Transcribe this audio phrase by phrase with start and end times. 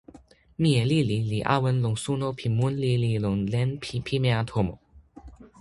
[0.61, 4.75] mije lili li awen lon suno pi mun lili lon len pi pimeja tomo.